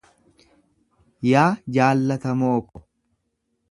[1.33, 1.45] Yaa
[1.77, 2.87] jaallatamoo ko.